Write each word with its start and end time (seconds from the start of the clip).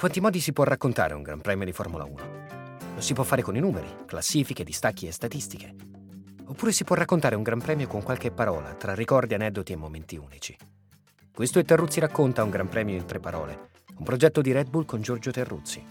Quanti 0.00 0.22
modi 0.22 0.40
si 0.40 0.54
può 0.54 0.64
raccontare 0.64 1.12
un 1.12 1.20
Gran 1.20 1.42
Premio 1.42 1.66
di 1.66 1.72
Formula 1.72 2.04
1? 2.04 2.14
Lo 2.94 3.00
si 3.02 3.12
può 3.12 3.22
fare 3.22 3.42
con 3.42 3.54
i 3.54 3.60
numeri, 3.60 3.86
classifiche, 4.06 4.64
distacchi 4.64 5.06
e 5.06 5.12
statistiche. 5.12 5.74
Oppure 6.46 6.72
si 6.72 6.84
può 6.84 6.96
raccontare 6.96 7.34
un 7.34 7.42
Gran 7.42 7.60
Premio 7.60 7.86
con 7.86 8.02
qualche 8.02 8.30
parola, 8.30 8.72
tra 8.72 8.94
ricordi, 8.94 9.34
aneddoti 9.34 9.72
e 9.74 9.76
momenti 9.76 10.16
unici. 10.16 10.56
Questo 11.30 11.58
è 11.58 11.66
Terruzzi 11.66 12.00
racconta 12.00 12.42
un 12.42 12.48
Gran 12.48 12.70
Premio 12.70 12.96
in 12.96 13.04
tre 13.04 13.20
parole, 13.20 13.72
un 13.98 14.04
progetto 14.06 14.40
di 14.40 14.52
Red 14.52 14.70
Bull 14.70 14.86
con 14.86 15.02
Giorgio 15.02 15.32
Terruzzi. 15.32 15.84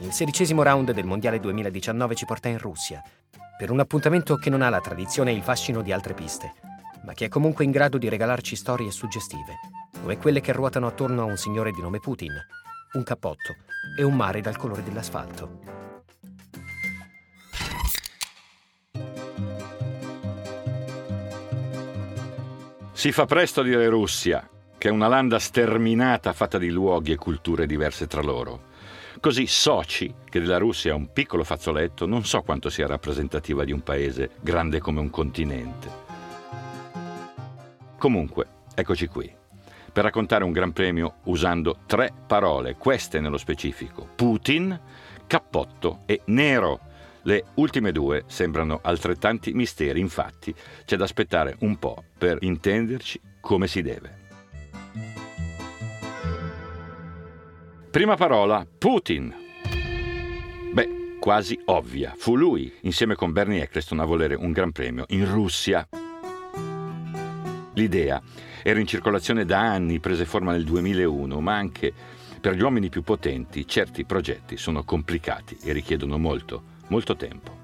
Il 0.00 0.10
sedicesimo 0.10 0.64
round 0.64 0.90
del 0.90 1.06
Mondiale 1.06 1.38
2019 1.38 2.16
ci 2.16 2.24
porta 2.24 2.48
in 2.48 2.58
Russia, 2.58 3.00
per 3.56 3.70
un 3.70 3.78
appuntamento 3.78 4.34
che 4.34 4.50
non 4.50 4.60
ha 4.60 4.68
la 4.68 4.80
tradizione 4.80 5.30
e 5.30 5.34
il 5.36 5.42
fascino 5.44 5.82
di 5.82 5.92
altre 5.92 6.14
piste, 6.14 6.52
ma 7.04 7.12
che 7.12 7.26
è 7.26 7.28
comunque 7.28 7.62
in 7.62 7.70
grado 7.70 7.96
di 7.96 8.08
regalarci 8.08 8.56
storie 8.56 8.90
suggestive, 8.90 9.60
come 10.00 10.18
quelle 10.18 10.40
che 10.40 10.50
ruotano 10.52 10.88
attorno 10.88 11.22
a 11.22 11.26
un 11.26 11.36
signore 11.36 11.70
di 11.70 11.80
nome 11.80 12.00
Putin, 12.00 12.32
un 12.94 13.02
cappotto 13.02 13.56
e 13.96 14.02
un 14.02 14.14
mare 14.14 14.40
dal 14.40 14.56
colore 14.56 14.82
dell'asfalto. 14.82 15.60
Si 22.92 23.12
fa 23.12 23.26
presto 23.26 23.60
a 23.60 23.64
dire 23.64 23.88
Russia, 23.88 24.48
che 24.78 24.88
è 24.88 24.90
una 24.90 25.08
landa 25.08 25.38
sterminata 25.38 26.32
fatta 26.32 26.56
di 26.56 26.70
luoghi 26.70 27.12
e 27.12 27.16
culture 27.16 27.66
diverse 27.66 28.06
tra 28.06 28.22
loro. 28.22 28.72
Così 29.20 29.46
Sochi, 29.46 30.14
che 30.28 30.40
della 30.40 30.58
Russia 30.58 30.92
è 30.92 30.94
un 30.94 31.12
piccolo 31.12 31.44
fazzoletto, 31.44 32.06
non 32.06 32.24
so 32.24 32.42
quanto 32.42 32.70
sia 32.70 32.86
rappresentativa 32.86 33.64
di 33.64 33.72
un 33.72 33.82
paese 33.82 34.30
grande 34.40 34.80
come 34.80 35.00
un 35.00 35.10
continente. 35.10 36.02
Comunque, 37.98 38.46
eccoci 38.74 39.06
qui, 39.06 39.34
per 39.94 40.02
raccontare 40.02 40.42
un 40.42 40.50
Gran 40.50 40.72
Premio 40.72 41.18
usando 41.26 41.78
tre 41.86 42.12
parole, 42.26 42.74
queste 42.74 43.20
nello 43.20 43.38
specifico, 43.38 44.08
Putin, 44.16 44.78
cappotto 45.24 46.00
e 46.04 46.22
nero. 46.26 46.80
Le 47.22 47.44
ultime 47.54 47.92
due 47.92 48.24
sembrano 48.26 48.80
altrettanti 48.82 49.52
misteri, 49.52 50.00
infatti 50.00 50.52
c'è 50.84 50.96
da 50.96 51.04
aspettare 51.04 51.54
un 51.60 51.78
po' 51.78 52.02
per 52.18 52.38
intenderci 52.40 53.20
come 53.40 53.68
si 53.68 53.82
deve. 53.82 54.22
Prima 57.88 58.16
parola, 58.16 58.66
Putin. 58.76 59.32
Beh, 60.72 61.18
quasi 61.20 61.56
ovvia. 61.66 62.14
Fu 62.16 62.34
lui, 62.34 62.70
insieme 62.80 63.14
con 63.14 63.30
Bernie 63.30 63.62
Eccleston, 63.62 64.00
a 64.00 64.04
volere 64.04 64.34
un 64.34 64.50
gran 64.50 64.72
premio 64.72 65.04
in 65.10 65.30
Russia. 65.30 65.86
L'idea 67.74 68.20
era 68.66 68.80
in 68.80 68.86
circolazione 68.86 69.44
da 69.44 69.60
anni, 69.60 70.00
prese 70.00 70.24
forma 70.24 70.52
nel 70.52 70.64
2001, 70.64 71.38
ma 71.38 71.54
anche 71.54 71.92
per 72.40 72.54
gli 72.54 72.62
uomini 72.62 72.88
più 72.88 73.02
potenti 73.02 73.68
certi 73.68 74.06
progetti 74.06 74.56
sono 74.56 74.84
complicati 74.84 75.58
e 75.62 75.74
richiedono 75.74 76.16
molto, 76.16 76.62
molto 76.86 77.14
tempo. 77.14 77.54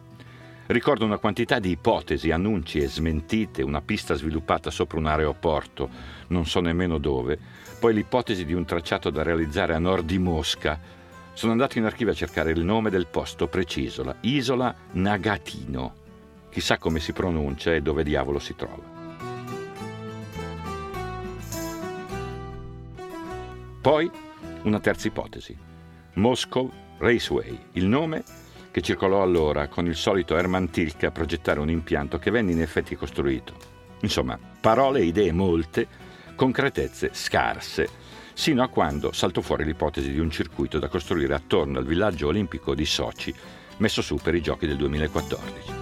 Ricordo 0.67 1.07
una 1.07 1.17
quantità 1.17 1.59
di 1.59 1.71
ipotesi, 1.71 2.31
annunci 2.31 2.81
e 2.81 2.87
smentite, 2.87 3.63
una 3.63 3.81
pista 3.81 4.13
sviluppata 4.13 4.71
sopra 4.71 4.99
un 4.99 5.07
aeroporto, 5.07 5.89
non 6.27 6.45
so 6.45 6.61
nemmeno 6.61 6.99
dove, 6.99 7.39
poi 7.79 7.95
l'ipotesi 7.95 8.45
di 8.45 8.53
un 8.53 8.67
tracciato 8.67 9.09
da 9.09 9.23
realizzare 9.23 9.75
a 9.75 9.79
nord 9.79 10.05
di 10.05 10.19
Mosca. 10.19 10.79
Sono 11.33 11.53
andato 11.53 11.79
in 11.79 11.85
archivio 11.85 12.13
a 12.13 12.17
cercare 12.17 12.51
il 12.51 12.63
nome 12.63 12.91
del 12.91 13.07
posto 13.07 13.47
preciso, 13.47 14.05
la 14.05 14.17
isola 14.21 14.75
Nagatino. 14.93 15.95
Chissà 16.51 16.77
come 16.77 17.01
si 17.01 17.15
pronuncia 17.15 17.73
e 17.73 17.81
dove 17.81 18.05
diavolo 18.05 18.39
si 18.39 18.55
trova. 18.55 18.90
Poi 23.81 24.11
una 24.65 24.79
terza 24.79 25.09
ipotesi. 25.09 25.57
Moscow 26.15 26.71
Raceway, 26.99 27.59
il 27.73 27.87
nome 27.87 28.23
che 28.71 28.83
circolò 28.83 29.23
allora 29.23 29.69
con 29.69 29.87
il 29.87 29.97
solito 29.97 30.37
Hermann 30.37 30.67
Tilke 30.67 31.07
a 31.07 31.11
progettare 31.11 31.61
un 31.61 31.71
impianto 31.71 32.19
che 32.19 32.31
venne 32.31 32.53
in 32.53 32.61
effetti 32.61 32.95
costruito. 32.95 33.55
Insomma, 34.03 34.39
parole 34.61 35.01
e 35.01 35.05
idee 35.05 35.33
molte, 35.33 35.87
concretezze 36.35 37.11
scarse, 37.15 37.89
sino 38.35 38.63
a 38.63 38.69
quando 38.69 39.13
saltò 39.13 39.41
fuori 39.41 39.65
l'ipotesi 39.65 40.13
di 40.13 40.19
un 40.19 40.31
circuito 40.31 40.79
da 40.79 40.89
costruire 40.89 41.33
attorno 41.33 41.79
al 41.79 41.87
villaggio 41.87 42.27
olimpico 42.27 42.75
di 42.75 42.85
Sochi, 42.85 43.35
messo 43.79 44.03
su 44.03 44.17
per 44.17 44.35
i 44.35 44.43
giochi 44.43 44.67
del 44.67 44.77
2014. 44.77 45.80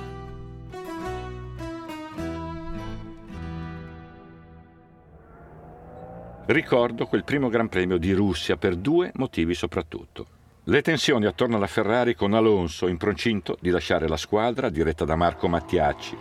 Ricordo 6.48 7.04
quel 7.04 7.24
primo 7.24 7.50
Gran 7.50 7.68
Premio 7.68 7.98
di 7.98 8.10
Russia 8.12 8.56
per 8.56 8.74
due 8.74 9.10
motivi 9.16 9.52
soprattutto. 9.52 10.26
Le 10.64 10.80
tensioni 10.80 11.26
attorno 11.26 11.56
alla 11.56 11.66
Ferrari 11.66 12.14
con 12.14 12.32
Alonso 12.32 12.86
in 12.86 12.96
procinto 12.96 13.58
di 13.60 13.68
lasciare 13.68 14.08
la 14.08 14.16
squadra 14.16 14.70
diretta 14.70 15.04
da 15.04 15.14
Marco 15.14 15.46
Mattiacci, 15.46 16.16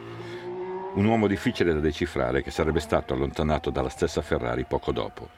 un 0.95 1.05
uomo 1.05 1.27
difficile 1.27 1.71
da 1.71 1.79
decifrare 1.79 2.43
che 2.43 2.51
sarebbe 2.51 2.81
stato 2.81 3.13
allontanato 3.13 3.69
dalla 3.69 3.88
stessa 3.88 4.21
Ferrari 4.21 4.65
poco 4.65 4.91
dopo. 4.91 5.29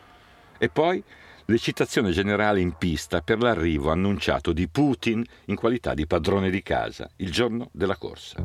E 0.58 0.70
poi 0.70 1.04
l'eccitazione 1.46 2.10
generale 2.10 2.60
in 2.60 2.72
pista 2.72 3.22
per 3.22 3.44
l'arrivo 3.44 3.92
annunciato 3.92 4.54
di 4.54 4.68
Putin 4.68 5.24
in 5.46 5.56
qualità 5.56 5.94
di 5.94 6.08
padrone 6.08 6.50
di 6.50 6.64
casa 6.64 7.08
il 7.18 7.32
giorno 7.32 7.70
della 7.74 7.96
corsa. 7.96 8.44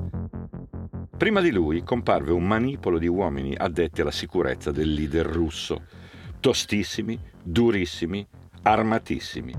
Prima 1.16 1.40
di 1.40 1.50
lui 1.50 1.82
comparve 1.82 2.32
un 2.32 2.44
manipolo 2.46 2.98
di 2.98 3.06
uomini 3.06 3.54
addetti 3.56 4.02
alla 4.02 4.10
sicurezza 4.10 4.70
del 4.72 4.92
leader 4.92 5.24
russo, 5.24 6.02
tostissimi, 6.44 7.18
durissimi, 7.42 8.26
armatissimi. 8.64 9.54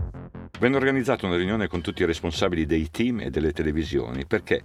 Venne 0.59 0.75
organizzata 0.75 1.25
una 1.25 1.35
riunione 1.35 1.65
con 1.65 1.81
tutti 1.81 2.03
i 2.03 2.05
responsabili 2.05 2.67
dei 2.67 2.91
team 2.91 3.21
e 3.21 3.31
delle 3.31 3.53
televisioni 3.53 4.27
perché 4.27 4.61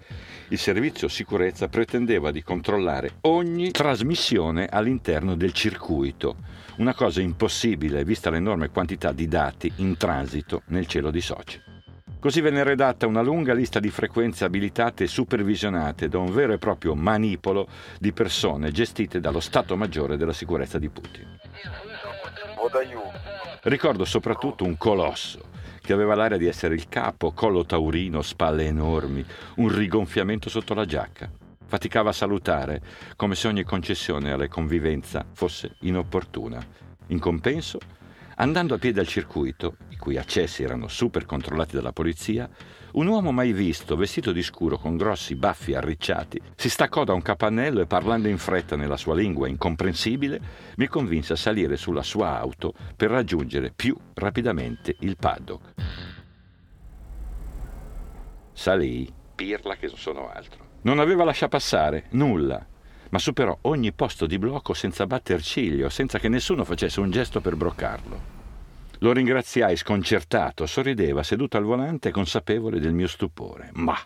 il 0.48 0.58
servizio 0.58 1.08
sicurezza 1.08 1.68
pretendeva 1.68 2.30
di 2.30 2.42
controllare 2.42 3.12
ogni 3.22 3.70
trasmissione 3.70 4.66
all'interno 4.66 5.34
del 5.34 5.54
circuito, 5.54 6.36
una 6.76 6.92
cosa 6.92 7.22
impossibile 7.22 8.04
vista 8.04 8.28
l'enorme 8.28 8.68
quantità 8.68 9.12
di 9.12 9.26
dati 9.26 9.72
in 9.76 9.96
transito 9.96 10.60
nel 10.66 10.86
cielo 10.86 11.10
di 11.10 11.22
Sochi. 11.22 11.58
Così 12.20 12.42
venne 12.42 12.64
redatta 12.64 13.06
una 13.06 13.22
lunga 13.22 13.54
lista 13.54 13.80
di 13.80 13.88
frequenze 13.88 14.44
abilitate 14.44 15.04
e 15.04 15.06
supervisionate 15.06 16.10
da 16.10 16.18
un 16.18 16.30
vero 16.30 16.52
e 16.52 16.58
proprio 16.58 16.94
manipolo 16.94 17.66
di 17.98 18.12
persone 18.12 18.72
gestite 18.72 19.20
dallo 19.20 19.40
Stato 19.40 19.74
Maggiore 19.74 20.18
della 20.18 20.34
sicurezza 20.34 20.78
di 20.78 20.90
Putin. 20.90 21.38
Ricordo 23.62 24.04
soprattutto 24.04 24.64
un 24.64 24.76
colosso 24.76 25.48
che 25.80 25.92
aveva 25.92 26.14
l'aria 26.14 26.36
di 26.36 26.46
essere 26.46 26.74
il 26.74 26.88
capo, 26.88 27.32
collo 27.32 27.64
taurino, 27.64 28.22
spalle 28.22 28.66
enormi, 28.66 29.24
un 29.56 29.74
rigonfiamento 29.74 30.48
sotto 30.48 30.74
la 30.74 30.84
giacca. 30.84 31.30
Faticava 31.66 32.10
a 32.10 32.12
salutare, 32.12 32.80
come 33.16 33.34
se 33.34 33.48
ogni 33.48 33.64
concessione 33.64 34.32
alla 34.32 34.48
convivenza 34.48 35.24
fosse 35.32 35.76
inopportuna. 35.80 36.64
In 37.08 37.18
compenso, 37.18 37.78
andando 38.40 38.74
a 38.74 38.78
piedi 38.78 38.98
al 38.98 39.06
circuito, 39.06 39.76
i 39.90 39.96
cui 39.96 40.16
accessi 40.16 40.62
erano 40.62 40.88
super 40.88 41.26
controllati 41.26 41.76
dalla 41.76 41.92
polizia, 41.92 42.48
un 42.92 43.06
uomo 43.06 43.32
mai 43.32 43.52
visto, 43.52 43.96
vestito 43.96 44.32
di 44.32 44.42
scuro 44.42 44.78
con 44.78 44.96
grossi 44.96 45.36
baffi 45.36 45.74
arricciati, 45.74 46.40
si 46.56 46.70
staccò 46.70 47.04
da 47.04 47.12
un 47.12 47.20
capannello 47.20 47.82
e 47.82 47.86
parlando 47.86 48.28
in 48.28 48.38
fretta 48.38 48.76
nella 48.76 48.96
sua 48.96 49.14
lingua 49.14 49.46
incomprensibile, 49.46 50.40
mi 50.76 50.88
convinse 50.88 51.34
a 51.34 51.36
salire 51.36 51.76
sulla 51.76 52.02
sua 52.02 52.38
auto 52.38 52.72
per 52.96 53.10
raggiungere 53.10 53.72
più 53.76 53.94
rapidamente 54.14 54.96
il 55.00 55.16
paddock. 55.16 55.74
Salì, 58.52 59.12
pirla 59.34 59.76
che 59.76 59.88
sono 59.94 60.30
altro. 60.30 60.68
Non 60.82 60.98
aveva 60.98 61.24
lasciato 61.24 61.56
passare 61.56 62.06
nulla, 62.12 62.66
ma 63.10 63.18
superò 63.18 63.56
ogni 63.62 63.92
posto 63.92 64.26
di 64.26 64.38
blocco 64.38 64.72
senza 64.72 65.06
batter 65.06 65.42
ciglio, 65.42 65.88
senza 65.88 66.18
che 66.18 66.28
nessuno 66.28 66.64
facesse 66.64 67.00
un 67.00 67.10
gesto 67.10 67.40
per 67.40 67.56
bloccarlo. 67.56 68.39
Lo 69.02 69.12
ringraziai 69.12 69.76
sconcertato, 69.76 70.66
sorrideva 70.66 71.22
seduto 71.22 71.56
al 71.56 71.64
volante 71.64 72.10
consapevole 72.10 72.80
del 72.80 72.92
mio 72.92 73.08
stupore. 73.08 73.70
Ma 73.74 73.96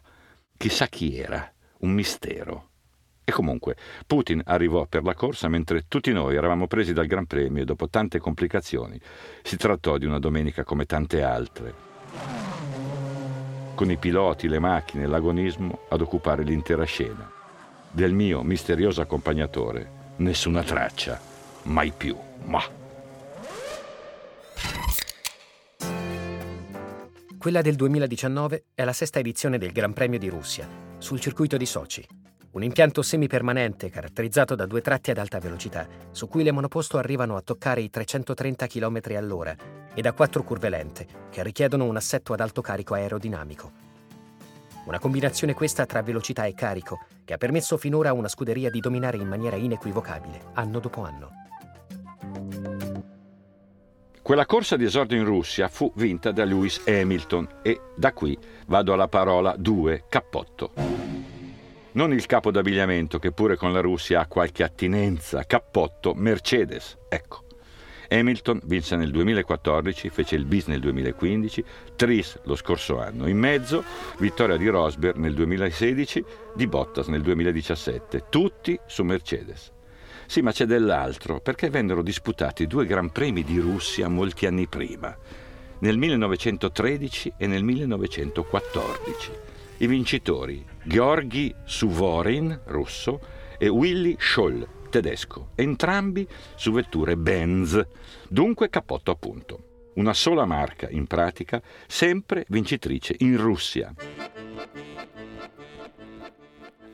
chissà 0.56 0.86
chi 0.86 1.18
era, 1.18 1.52
un 1.78 1.90
mistero. 1.90 2.68
E 3.24 3.32
comunque, 3.32 3.76
Putin 4.06 4.40
arrivò 4.44 4.86
per 4.86 5.02
la 5.02 5.14
corsa 5.14 5.48
mentre 5.48 5.86
tutti 5.88 6.12
noi 6.12 6.36
eravamo 6.36 6.68
presi 6.68 6.92
dal 6.92 7.06
Gran 7.06 7.26
Premio 7.26 7.62
e 7.62 7.64
dopo 7.64 7.88
tante 7.88 8.20
complicazioni 8.20 9.00
si 9.42 9.56
trattò 9.56 9.98
di 9.98 10.04
una 10.04 10.20
domenica 10.20 10.62
come 10.62 10.84
tante 10.84 11.22
altre. 11.22 11.74
Con 13.74 13.90
i 13.90 13.96
piloti, 13.96 14.46
le 14.46 14.60
macchine, 14.60 15.08
l'agonismo 15.08 15.86
ad 15.88 16.02
occupare 16.02 16.44
l'intera 16.44 16.84
scena. 16.84 17.28
Del 17.90 18.12
mio 18.12 18.42
misterioso 18.42 19.00
accompagnatore, 19.00 19.90
nessuna 20.16 20.62
traccia, 20.62 21.20
mai 21.64 21.92
più, 21.96 22.16
ma. 22.44 22.82
Quella 27.44 27.60
del 27.60 27.74
2019 27.74 28.68
è 28.72 28.84
la 28.84 28.94
sesta 28.94 29.18
edizione 29.18 29.58
del 29.58 29.70
Gran 29.70 29.92
Premio 29.92 30.18
di 30.18 30.30
Russia, 30.30 30.66
sul 30.96 31.20
circuito 31.20 31.58
di 31.58 31.66
Sochi. 31.66 32.02
Un 32.52 32.62
impianto 32.62 33.02
semipermanente 33.02 33.90
caratterizzato 33.90 34.54
da 34.54 34.64
due 34.64 34.80
tratti 34.80 35.10
ad 35.10 35.18
alta 35.18 35.40
velocità, 35.40 35.86
su 36.10 36.26
cui 36.26 36.42
le 36.42 36.52
monoposto 36.52 36.96
arrivano 36.96 37.36
a 37.36 37.42
toccare 37.42 37.82
i 37.82 37.90
330 37.90 38.66
km 38.66 38.98
all'ora 39.16 39.54
e 39.92 40.00
da 40.00 40.14
quattro 40.14 40.42
curve 40.42 40.70
lente 40.70 41.06
che 41.28 41.42
richiedono 41.42 41.84
un 41.84 41.96
assetto 41.96 42.32
ad 42.32 42.40
alto 42.40 42.62
carico 42.62 42.94
aerodinamico. 42.94 43.72
Una 44.86 44.98
combinazione 44.98 45.52
questa 45.52 45.84
tra 45.84 46.00
velocità 46.00 46.46
e 46.46 46.54
carico 46.54 47.00
che 47.26 47.34
ha 47.34 47.36
permesso 47.36 47.76
finora 47.76 48.08
a 48.08 48.14
una 48.14 48.28
scuderia 48.28 48.70
di 48.70 48.80
dominare 48.80 49.18
in 49.18 49.28
maniera 49.28 49.56
inequivocabile, 49.56 50.52
anno 50.54 50.78
dopo 50.78 51.02
anno. 51.02 51.33
Quella 54.24 54.46
corsa 54.46 54.76
di 54.76 54.84
esordio 54.84 55.18
in 55.18 55.26
Russia 55.26 55.68
fu 55.68 55.92
vinta 55.96 56.32
da 56.32 56.44
Lewis 56.44 56.80
Hamilton 56.86 57.60
e 57.60 57.78
da 57.94 58.14
qui 58.14 58.34
vado 58.68 58.94
alla 58.94 59.06
parola 59.06 59.54
2, 59.54 60.04
cappotto. 60.08 60.72
Non 61.92 62.10
il 62.10 62.24
capo 62.24 62.50
d'abbigliamento 62.50 63.18
che 63.18 63.32
pure 63.32 63.56
con 63.56 63.70
la 63.74 63.82
Russia 63.82 64.20
ha 64.20 64.26
qualche 64.26 64.62
attinenza, 64.62 65.44
cappotto 65.44 66.14
Mercedes, 66.14 66.96
ecco. 67.06 67.44
Hamilton 68.08 68.62
vinse 68.64 68.96
nel 68.96 69.10
2014, 69.10 70.08
fece 70.08 70.36
il 70.36 70.46
bis 70.46 70.68
nel 70.68 70.80
2015, 70.80 71.62
Tris 71.94 72.40
lo 72.44 72.56
scorso 72.56 72.98
anno. 72.98 73.28
In 73.28 73.36
mezzo, 73.36 73.84
vittoria 74.16 74.56
di 74.56 74.68
Rosberg 74.68 75.16
nel 75.16 75.34
2016, 75.34 76.24
di 76.54 76.66
Bottas 76.66 77.08
nel 77.08 77.20
2017, 77.20 78.24
tutti 78.30 78.80
su 78.86 79.04
Mercedes. 79.04 79.73
Sì, 80.26 80.40
ma 80.40 80.52
c'è 80.52 80.64
dell'altro, 80.64 81.40
perché 81.40 81.70
vennero 81.70 82.02
disputati 82.02 82.66
due 82.66 82.86
Gran 82.86 83.10
Premi 83.10 83.44
di 83.44 83.58
Russia 83.58 84.08
molti 84.08 84.46
anni 84.46 84.66
prima, 84.66 85.16
nel 85.80 85.98
1913 85.98 87.34
e 87.36 87.46
nel 87.46 87.62
1914. 87.62 89.30
I 89.78 89.86
vincitori, 89.86 90.64
Georgi 90.82 91.54
Suvorin, 91.64 92.60
russo, 92.66 93.20
e 93.58 93.68
Willy 93.68 94.16
Scholl, 94.18 94.66
tedesco, 94.90 95.50
entrambi 95.54 96.26
su 96.54 96.72
vetture 96.72 97.16
Benz, 97.16 97.80
dunque 98.28 98.68
cappotto 98.68 99.10
a 99.10 99.16
punto. 99.16 99.90
Una 99.94 100.12
sola 100.12 100.44
marca, 100.44 100.88
in 100.90 101.06
pratica, 101.06 101.62
sempre 101.86 102.44
vincitrice 102.48 103.14
in 103.18 103.36
Russia. 103.36 103.94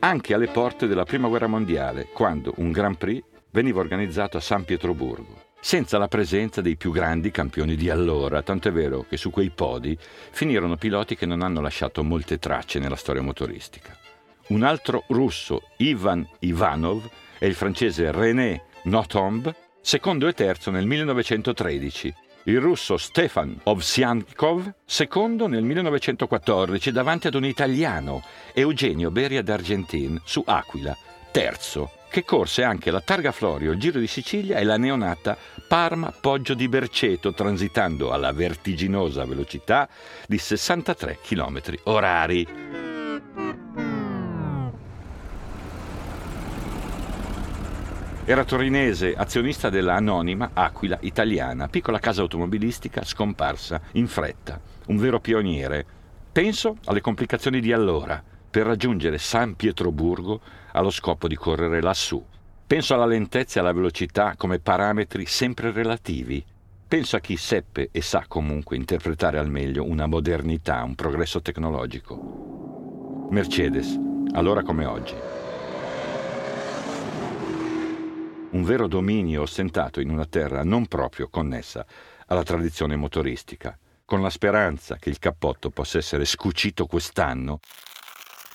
Anche 0.03 0.33
alle 0.33 0.47
porte 0.47 0.87
della 0.87 1.05
Prima 1.05 1.29
Guerra 1.29 1.47
Mondiale, 1.47 2.09
quando 2.11 2.55
un 2.57 2.73
Grand 2.73 2.97
Prix 2.97 3.23
veniva 3.51 3.81
organizzato 3.81 4.39
a 4.39 4.41
San 4.41 4.65
Pietroburgo, 4.65 5.49
senza 5.61 5.99
la 5.99 6.09
presenza 6.09 6.63
dei 6.63 6.79
più 6.79 6.91
grandi 6.91 7.31
campioni 7.31 7.77
di 7.77 7.91
allora, 7.91 8.41
tant'è 8.41 8.73
vero 8.73 9.05
che 9.07 9.19
su 9.19 9.31
quei 9.31 9.51
podi 9.51 9.95
finirono 10.31 10.77
piloti 10.77 11.17
che 11.17 11.27
non 11.27 11.43
hanno 11.43 11.61
lasciato 11.61 12.03
molte 12.03 12.39
tracce 12.39 12.79
nella 12.79 12.97
storia 12.97 13.21
motoristica. 13.21 13.95
Un 14.49 14.63
altro 14.63 15.05
russo, 15.09 15.65
Ivan 15.77 16.27
Ivanov, 16.39 17.07
e 17.39 17.47
il 17.47 17.55
francese 17.55 18.11
René 18.11 18.63
Nothomb, 18.85 19.55
secondo 19.83 20.27
e 20.29 20.33
terzo 20.33 20.71
nel 20.71 20.87
1913. 20.87 22.15
Il 22.45 22.59
russo 22.59 22.97
Stefan 22.97 23.61
Ovsiankov, 23.65 24.73
secondo 24.87 25.47
nel 25.47 25.63
1914 25.63 26.91
davanti 26.91 27.27
ad 27.27 27.35
un 27.35 27.45
italiano, 27.45 28.23
Eugenio 28.55 29.11
Beria 29.11 29.43
d'Argentin, 29.43 30.19
su 30.25 30.43
Aquila, 30.47 30.97
terzo, 31.31 31.91
che 32.09 32.25
corse 32.25 32.63
anche 32.63 32.91
la 32.91 33.03
Targa 33.03 33.31
Florio, 33.31 33.73
il 33.73 33.79
Giro 33.79 33.99
di 33.99 34.07
Sicilia 34.07 34.57
e 34.57 34.65
la 34.65 34.79
neonata 34.79 35.37
Parma 35.69 36.15
Poggio 36.19 36.55
di 36.55 36.67
Berceto, 36.67 37.35
transitando 37.35 38.11
alla 38.11 38.33
vertiginosa 38.33 39.27
velocità 39.27 39.87
di 40.27 40.39
63 40.39 41.19
km 41.23 41.61
orari. 41.85 42.80
Era 48.31 48.45
torinese, 48.45 49.17
azionista 49.17 49.71
della 49.71 49.97
Anonima 49.97 50.51
Aquila 50.55 50.99
Italiana, 51.01 51.67
piccola 51.67 51.99
casa 51.99 52.21
automobilistica 52.21 53.03
scomparsa 53.03 53.81
in 53.95 54.07
fretta, 54.07 54.61
un 54.87 54.99
vero 54.99 55.19
pioniere. 55.19 55.85
Penso 56.31 56.77
alle 56.85 57.01
complicazioni 57.01 57.59
di 57.59 57.73
allora 57.73 58.23
per 58.49 58.67
raggiungere 58.67 59.19
San 59.19 59.57
Pietroburgo 59.57 60.41
allo 60.71 60.91
scopo 60.91 61.27
di 61.27 61.35
correre 61.35 61.83
lassù. 61.83 62.25
Penso 62.69 62.95
alla 62.95 63.05
lentezza 63.05 63.59
e 63.59 63.63
alla 63.63 63.73
velocità 63.73 64.35
come 64.37 64.61
parametri 64.61 65.27
sempre 65.27 65.73
relativi. 65.73 66.45
Penso 66.87 67.17
a 67.17 67.21
chi 67.21 67.37
seppe 67.37 67.89
e 67.91 68.01
sa 68.01 68.27
comunque 68.29 68.77
interpretare 68.77 69.39
al 69.39 69.51
meglio 69.51 69.83
una 69.83 70.07
modernità, 70.07 70.85
un 70.85 70.95
progresso 70.95 71.43
tecnologico. 71.43 73.27
Mercedes, 73.29 73.99
allora 74.35 74.63
come 74.63 74.85
oggi. 74.85 75.15
Un 78.51 78.65
vero 78.65 78.89
dominio 78.89 79.43
ostentato 79.43 80.01
in 80.01 80.11
una 80.11 80.27
terra 80.27 80.65
non 80.65 80.87
proprio 80.87 81.29
connessa 81.29 81.87
alla 82.27 82.43
tradizione 82.43 82.97
motoristica, 82.97 83.79
con 84.05 84.23
la 84.23 84.31
speranza 84.31 84.97
che 84.97 85.11
il 85.11 85.19
cappotto 85.19 85.71
possa 85.71 85.99
essere 85.99 86.25
scucito 86.25 86.87
quest'anno, 86.87 87.61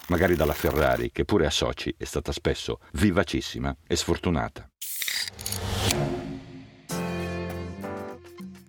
magari 0.08 0.36
dalla 0.36 0.54
Ferrari, 0.54 1.12
che 1.12 1.24
pure 1.24 1.46
a 1.46 1.50
Sochi 1.50 1.94
è 1.98 2.04
stata 2.04 2.32
spesso 2.32 2.80
vivacissima 2.94 3.76
e 3.88 3.96
sfortunata. 3.96 4.68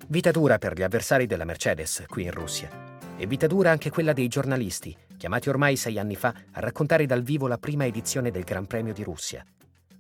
Vita 0.09 0.31
dura 0.31 0.59
per 0.59 0.75
gli 0.75 0.83
avversari 0.83 1.27
della 1.27 1.45
Mercedes 1.45 2.05
qui 2.07 2.25
in 2.25 2.31
Russia. 2.31 2.85
E 3.19 3.27
vita 3.27 3.49
dura 3.49 3.71
anche 3.71 3.91
quella 3.91 4.13
dei 4.13 4.29
giornalisti, 4.29 4.97
chiamati 5.17 5.49
ormai 5.49 5.75
sei 5.77 5.99
anni 5.99 6.15
fa 6.15 6.33
a 6.53 6.61
raccontare 6.61 7.07
dal 7.07 7.23
vivo 7.23 7.49
la 7.49 7.59
prima 7.59 7.87
edizione 7.87 8.31
del 8.31 8.45
Gran 8.45 8.67
Premio 8.67 8.93
di 8.93 9.03
Russia. 9.03 9.45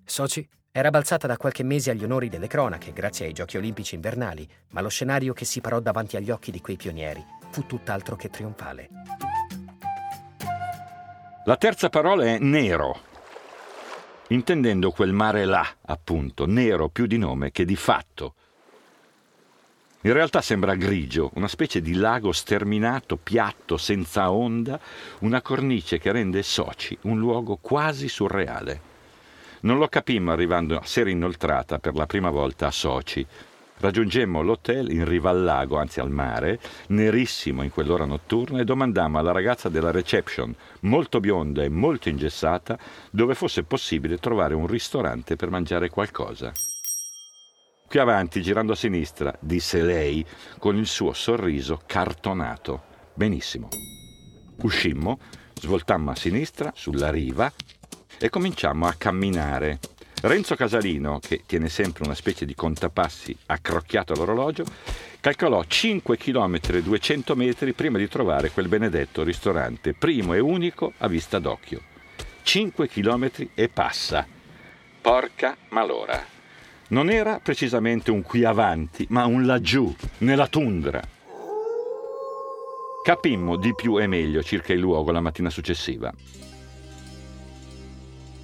Sochi 0.04 0.46
era 0.78 0.90
balzata 0.90 1.26
da 1.26 1.38
qualche 1.38 1.62
mese 1.62 1.90
agli 1.90 2.04
onori 2.04 2.28
delle 2.28 2.48
cronache 2.48 2.92
grazie 2.92 3.24
ai 3.24 3.32
Giochi 3.32 3.56
olimpici 3.56 3.94
invernali, 3.94 4.46
ma 4.72 4.82
lo 4.82 4.90
scenario 4.90 5.32
che 5.32 5.46
si 5.46 5.62
parò 5.62 5.80
davanti 5.80 6.18
agli 6.18 6.30
occhi 6.30 6.50
di 6.50 6.60
quei 6.60 6.76
pionieri 6.76 7.24
fu 7.48 7.64
tutt'altro 7.64 8.14
che 8.14 8.28
trionfale. 8.28 8.90
La 11.46 11.56
terza 11.56 11.88
parola 11.88 12.24
è 12.24 12.38
nero, 12.40 13.00
intendendo 14.28 14.90
quel 14.90 15.14
mare 15.14 15.46
là, 15.46 15.66
appunto, 15.86 16.44
nero 16.44 16.90
più 16.90 17.06
di 17.06 17.16
nome 17.16 17.52
che 17.52 17.64
di 17.64 17.76
fatto. 17.76 18.34
In 20.02 20.12
realtà 20.12 20.42
sembra 20.42 20.74
grigio, 20.74 21.30
una 21.36 21.48
specie 21.48 21.80
di 21.80 21.94
lago 21.94 22.32
sterminato, 22.32 23.16
piatto, 23.16 23.78
senza 23.78 24.30
onda, 24.30 24.78
una 25.20 25.40
cornice 25.40 25.98
che 25.98 26.12
rende 26.12 26.42
Soci 26.42 26.98
un 27.04 27.18
luogo 27.18 27.56
quasi 27.56 28.08
surreale. 28.08 28.95
Non 29.66 29.78
lo 29.78 29.88
capimmo 29.88 30.30
arrivando 30.30 30.76
a 30.76 30.84
sera 30.84 31.10
inoltrata 31.10 31.80
per 31.80 31.96
la 31.96 32.06
prima 32.06 32.30
volta 32.30 32.68
a 32.68 32.70
Soci. 32.70 33.26
Raggiungemmo 33.78 34.40
l'hotel 34.40 34.92
in 34.92 35.04
riva 35.04 35.30
al 35.30 35.42
lago, 35.42 35.76
anzi 35.76 35.98
al 35.98 36.08
mare, 36.08 36.60
nerissimo 36.90 37.64
in 37.64 37.70
quell'ora 37.70 38.04
notturna, 38.04 38.60
e 38.60 38.64
domandammo 38.64 39.18
alla 39.18 39.32
ragazza 39.32 39.68
della 39.68 39.90
reception, 39.90 40.54
molto 40.82 41.18
bionda 41.18 41.64
e 41.64 41.68
molto 41.68 42.08
ingessata, 42.08 42.78
dove 43.10 43.34
fosse 43.34 43.64
possibile 43.64 44.18
trovare 44.18 44.54
un 44.54 44.68
ristorante 44.68 45.34
per 45.34 45.50
mangiare 45.50 45.90
qualcosa. 45.90 46.52
Qui 47.88 47.98
avanti, 47.98 48.40
girando 48.42 48.70
a 48.70 48.76
sinistra, 48.76 49.36
disse 49.40 49.82
lei, 49.82 50.24
con 50.60 50.76
il 50.76 50.86
suo 50.86 51.12
sorriso 51.12 51.80
cartonato. 51.84 52.82
Benissimo. 53.14 53.68
Uscimmo, 54.62 55.18
svoltammo 55.54 56.12
a 56.12 56.14
sinistra, 56.14 56.70
sulla 56.72 57.10
riva, 57.10 57.50
e 58.18 58.28
cominciamo 58.30 58.86
a 58.86 58.94
camminare. 58.96 59.78
Renzo 60.22 60.56
Casalino, 60.56 61.20
che 61.20 61.42
tiene 61.46 61.68
sempre 61.68 62.04
una 62.04 62.14
specie 62.14 62.44
di 62.44 62.54
contapassi 62.54 63.36
accrocchiato 63.46 64.12
all'orologio, 64.12 64.64
calcolò 65.20 65.62
5 65.64 66.16
km 66.16 66.58
e 66.72 66.82
200 66.82 67.36
metri 67.36 67.72
prima 67.74 67.98
di 67.98 68.08
trovare 68.08 68.50
quel 68.50 68.68
benedetto 68.68 69.22
ristorante, 69.22 69.92
primo 69.92 70.34
e 70.34 70.38
unico 70.38 70.92
a 70.98 71.08
vista 71.08 71.38
d'occhio. 71.38 71.82
5 72.42 72.88
km 72.88 73.30
e 73.54 73.68
passa. 73.68 74.26
Porca 75.00 75.56
malora. 75.68 76.24
Non 76.88 77.10
era 77.10 77.40
precisamente 77.40 78.10
un 78.10 78.22
qui 78.22 78.44
avanti, 78.44 79.06
ma 79.10 79.26
un 79.26 79.44
laggiù, 79.44 79.94
nella 80.18 80.46
tundra. 80.46 81.02
Capimmo 83.02 83.56
di 83.56 83.74
più 83.74 84.00
e 84.00 84.06
meglio 84.06 84.42
circa 84.42 84.72
il 84.72 84.80
luogo 84.80 85.10
la 85.10 85.20
mattina 85.20 85.50
successiva. 85.50 86.12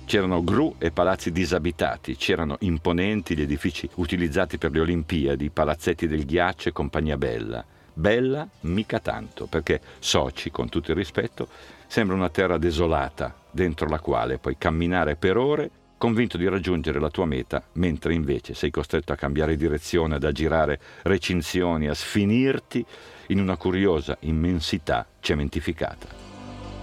C'erano 0.04 0.44
gru 0.44 0.74
e 0.78 0.90
palazzi 0.90 1.32
disabitati, 1.32 2.16
c'erano 2.16 2.56
imponenti 2.60 3.34
gli 3.34 3.42
edifici 3.42 3.88
utilizzati 3.94 4.58
per 4.58 4.70
le 4.72 4.80
Olimpiadi, 4.80 5.48
palazzetti 5.48 6.06
del 6.06 6.26
ghiaccio 6.26 6.68
e 6.68 6.72
compagnia 6.72 7.16
bella. 7.16 7.64
Bella 7.94 8.46
mica 8.60 9.00
tanto, 9.00 9.46
perché 9.46 9.80
Soci, 9.98 10.50
con 10.50 10.68
tutto 10.68 10.90
il 10.90 10.96
rispetto, 10.96 11.48
sembra 11.86 12.16
una 12.16 12.28
terra 12.28 12.58
desolata, 12.58 13.34
dentro 13.50 13.88
la 13.88 14.00
quale 14.00 14.38
puoi 14.38 14.56
camminare 14.58 15.16
per 15.16 15.36
ore 15.36 15.70
convinto 15.96 16.36
di 16.36 16.48
raggiungere 16.48 16.98
la 16.98 17.10
tua 17.10 17.26
meta, 17.26 17.62
mentre 17.74 18.12
invece 18.12 18.54
sei 18.54 18.70
costretto 18.70 19.12
a 19.12 19.16
cambiare 19.16 19.56
direzione, 19.56 20.16
ad 20.16 20.24
aggirare 20.24 20.80
recinzioni, 21.02 21.86
a 21.86 21.94
sfinirti 21.94 22.84
in 23.28 23.40
una 23.40 23.56
curiosa 23.56 24.16
immensità 24.20 25.06
cementificata. 25.20 26.31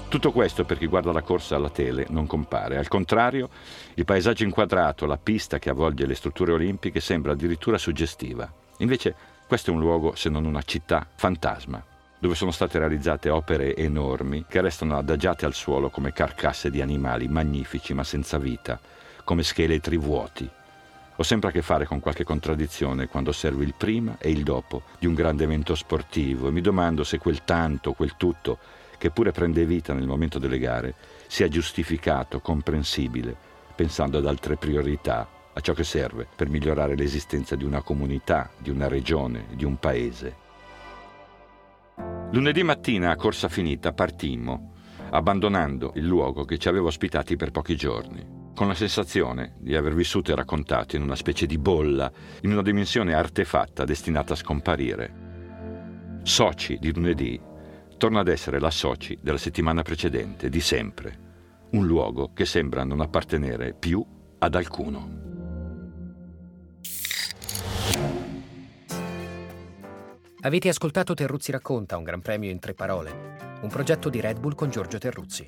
Tutto 0.09 0.31
questo 0.31 0.65
per 0.65 0.79
chi 0.79 0.87
guarda 0.87 1.11
la 1.11 1.21
corsa 1.21 1.55
alla 1.55 1.69
tele 1.69 2.07
non 2.09 2.25
compare. 2.25 2.77
Al 2.77 2.87
contrario, 2.87 3.47
il 3.93 4.05
paesaggio 4.05 4.43
inquadrato, 4.43 5.05
la 5.05 5.17
pista 5.17 5.59
che 5.59 5.69
avvolge 5.69 6.07
le 6.07 6.15
strutture 6.15 6.51
olimpiche 6.51 6.99
sembra 6.99 7.33
addirittura 7.33 7.77
suggestiva. 7.77 8.51
Invece 8.79 9.13
Questo 9.49 9.71
è 9.71 9.73
un 9.73 9.79
luogo, 9.79 10.13
se 10.15 10.29
non 10.29 10.45
una 10.45 10.61
città, 10.61 11.07
fantasma, 11.15 11.83
dove 12.19 12.35
sono 12.35 12.51
state 12.51 12.77
realizzate 12.77 13.31
opere 13.31 13.75
enormi 13.75 14.45
che 14.47 14.61
restano 14.61 14.95
adagiate 14.95 15.47
al 15.47 15.55
suolo 15.55 15.89
come 15.89 16.13
carcasse 16.13 16.69
di 16.69 16.81
animali 16.81 17.27
magnifici 17.27 17.95
ma 17.95 18.03
senza 18.03 18.37
vita, 18.37 18.79
come 19.23 19.41
scheletri 19.41 19.97
vuoti. 19.97 20.47
Ho 21.15 21.23
sempre 21.23 21.49
a 21.49 21.51
che 21.51 21.63
fare 21.63 21.87
con 21.87 21.99
qualche 21.99 22.23
contraddizione 22.23 23.07
quando 23.07 23.31
osservo 23.31 23.63
il 23.63 23.73
prima 23.75 24.17
e 24.19 24.29
il 24.29 24.43
dopo 24.43 24.83
di 24.99 25.07
un 25.07 25.15
grande 25.15 25.45
evento 25.45 25.73
sportivo 25.73 26.47
e 26.47 26.51
mi 26.51 26.61
domando 26.61 27.03
se 27.03 27.17
quel 27.17 27.43
tanto, 27.43 27.93
quel 27.93 28.17
tutto, 28.17 28.59
che 28.99 29.09
pure 29.09 29.31
prende 29.31 29.65
vita 29.65 29.93
nel 29.93 30.05
momento 30.05 30.37
delle 30.37 30.59
gare, 30.59 30.93
sia 31.25 31.47
giustificato, 31.47 32.41
comprensibile, 32.41 33.35
pensando 33.73 34.19
ad 34.19 34.27
altre 34.27 34.57
priorità 34.57 35.27
a 35.53 35.59
ciò 35.61 35.73
che 35.73 35.83
serve 35.83 36.27
per 36.35 36.49
migliorare 36.49 36.95
l'esistenza 36.95 37.55
di 37.55 37.63
una 37.63 37.81
comunità, 37.81 38.51
di 38.59 38.69
una 38.69 38.87
regione, 38.87 39.47
di 39.55 39.65
un 39.65 39.77
paese. 39.79 40.47
Lunedì 42.31 42.61
mattina 42.61 43.09
a 43.09 43.15
corsa 43.15 43.47
finita 43.47 43.93
partimmo, 43.93 44.73
abbandonando 45.11 45.93
il 45.95 46.05
luogo 46.05 46.43
che 46.43 46.57
ci 46.57 46.67
aveva 46.67 46.87
ospitati 46.87 47.35
per 47.35 47.51
pochi 47.51 47.75
giorni, 47.75 48.51
con 48.53 48.67
la 48.67 48.75
sensazione 48.75 49.55
di 49.59 49.75
aver 49.75 49.95
vissuto 49.95 50.31
e 50.31 50.35
raccontato 50.35 50.95
in 50.95 51.01
una 51.01 51.15
specie 51.15 51.45
di 51.45 51.57
bolla, 51.57 52.11
in 52.41 52.51
una 52.51 52.61
dimensione 52.61 53.13
artefatta 53.13 53.85
destinata 53.85 54.33
a 54.33 54.37
scomparire. 54.37 55.27
Soci 56.21 56.77
di 56.79 56.93
lunedì 56.93 57.48
torna 57.99 58.21
ad 58.21 58.29
essere 58.29 58.59
la 58.59 58.71
soci 58.71 59.19
della 59.21 59.37
settimana 59.37 59.81
precedente, 59.83 60.49
di 60.49 60.61
sempre, 60.61 61.27
un 61.71 61.85
luogo 61.85 62.31
che 62.33 62.45
sembra 62.45 62.85
non 62.85 63.01
appartenere 63.01 63.73
più 63.73 64.03
ad 64.39 64.55
alcuno. 64.55 65.17
Avete 70.41 70.69
ascoltato 70.69 71.13
Terruzzi 71.13 71.51
racconta, 71.51 71.97
un 71.97 72.03
gran 72.03 72.21
premio 72.21 72.49
in 72.49 72.59
tre 72.59 72.73
parole, 72.73 73.59
un 73.61 73.67
progetto 73.67 74.09
di 74.09 74.21
Red 74.21 74.39
Bull 74.39 74.55
con 74.55 74.69
Giorgio 74.69 74.97
Terruzzi. 74.97 75.45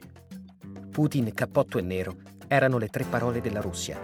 Putin, 0.91 1.33
cappotto 1.33 1.77
e 1.77 1.81
nero 1.81 2.17
erano 2.49 2.77
le 2.77 2.89
tre 2.89 3.05
parole 3.05 3.39
della 3.39 3.61
Russia. 3.61 3.97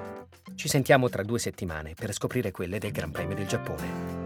Ci 0.55 0.69
sentiamo 0.69 1.09
tra 1.09 1.21
due 1.21 1.37
settimane 1.37 1.93
per 1.93 2.13
scoprire 2.13 2.51
quelle 2.51 2.79
del 2.79 2.91
Gran 2.91 3.11
Premio 3.11 3.35
del 3.35 3.45
Giappone. 3.45 4.16